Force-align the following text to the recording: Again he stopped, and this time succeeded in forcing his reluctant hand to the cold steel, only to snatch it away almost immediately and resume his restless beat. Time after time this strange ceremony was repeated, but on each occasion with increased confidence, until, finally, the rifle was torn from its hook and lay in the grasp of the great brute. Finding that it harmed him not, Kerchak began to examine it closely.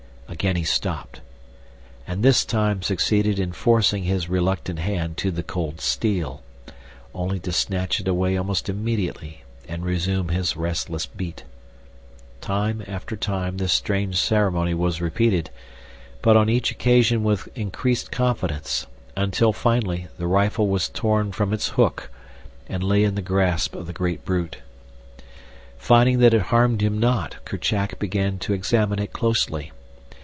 Again 0.27 0.55
he 0.55 0.63
stopped, 0.63 1.19
and 2.07 2.23
this 2.23 2.45
time 2.45 2.81
succeeded 2.81 3.37
in 3.37 3.51
forcing 3.51 4.03
his 4.03 4.29
reluctant 4.29 4.79
hand 4.79 5.17
to 5.17 5.29
the 5.29 5.43
cold 5.43 5.81
steel, 5.81 6.41
only 7.13 7.37
to 7.41 7.51
snatch 7.51 7.99
it 7.99 8.07
away 8.07 8.37
almost 8.37 8.69
immediately 8.69 9.43
and 9.67 9.83
resume 9.85 10.29
his 10.29 10.55
restless 10.55 11.05
beat. 11.05 11.43
Time 12.39 12.81
after 12.87 13.17
time 13.17 13.57
this 13.57 13.73
strange 13.73 14.15
ceremony 14.17 14.73
was 14.73 15.01
repeated, 15.01 15.49
but 16.21 16.37
on 16.37 16.49
each 16.49 16.71
occasion 16.71 17.25
with 17.25 17.49
increased 17.55 18.09
confidence, 18.09 18.87
until, 19.17 19.51
finally, 19.51 20.07
the 20.17 20.27
rifle 20.27 20.69
was 20.69 20.87
torn 20.89 21.33
from 21.33 21.51
its 21.53 21.67
hook 21.71 22.09
and 22.69 22.83
lay 22.83 23.03
in 23.03 23.15
the 23.15 23.21
grasp 23.21 23.75
of 23.75 23.85
the 23.85 23.93
great 23.93 24.23
brute. 24.23 24.59
Finding 25.77 26.19
that 26.19 26.33
it 26.33 26.43
harmed 26.43 26.81
him 26.81 26.97
not, 26.99 27.43
Kerchak 27.43 27.99
began 27.99 28.39
to 28.39 28.53
examine 28.53 28.97
it 28.97 29.11
closely. 29.13 29.73